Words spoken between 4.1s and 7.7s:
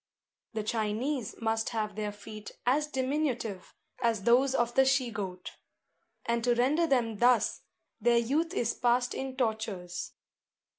those of the she goat; and to render them thus,